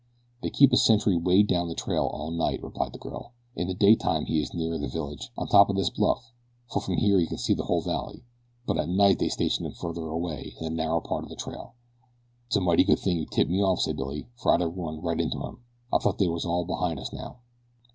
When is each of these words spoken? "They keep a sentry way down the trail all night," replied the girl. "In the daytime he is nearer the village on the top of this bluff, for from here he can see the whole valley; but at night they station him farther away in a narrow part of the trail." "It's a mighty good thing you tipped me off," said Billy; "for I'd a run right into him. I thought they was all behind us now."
"They 0.41 0.49
keep 0.49 0.73
a 0.73 0.77
sentry 0.77 1.15
way 1.15 1.43
down 1.43 1.67
the 1.67 1.75
trail 1.75 2.07
all 2.07 2.31
night," 2.31 2.63
replied 2.63 2.91
the 2.91 2.97
girl. 2.97 3.33
"In 3.55 3.67
the 3.67 3.75
daytime 3.75 4.25
he 4.25 4.41
is 4.41 4.51
nearer 4.51 4.79
the 4.79 4.87
village 4.87 5.29
on 5.37 5.45
the 5.45 5.51
top 5.51 5.69
of 5.69 5.75
this 5.75 5.91
bluff, 5.91 6.31
for 6.71 6.79
from 6.81 6.97
here 6.97 7.19
he 7.19 7.27
can 7.27 7.37
see 7.37 7.53
the 7.53 7.65
whole 7.65 7.83
valley; 7.83 8.23
but 8.65 8.79
at 8.79 8.89
night 8.89 9.19
they 9.19 9.29
station 9.29 9.63
him 9.63 9.73
farther 9.73 10.07
away 10.07 10.55
in 10.59 10.65
a 10.65 10.71
narrow 10.75 11.01
part 11.01 11.23
of 11.25 11.29
the 11.29 11.35
trail." 11.35 11.75
"It's 12.47 12.55
a 12.55 12.61
mighty 12.61 12.83
good 12.83 12.97
thing 12.97 13.17
you 13.17 13.27
tipped 13.27 13.51
me 13.51 13.61
off," 13.61 13.81
said 13.81 13.95
Billy; 13.95 14.27
"for 14.37 14.51
I'd 14.51 14.61
a 14.63 14.67
run 14.67 15.01
right 15.03 15.21
into 15.21 15.37
him. 15.39 15.59
I 15.93 15.99
thought 15.99 16.17
they 16.17 16.27
was 16.27 16.45
all 16.45 16.65
behind 16.65 16.99
us 16.99 17.13
now." 17.13 17.37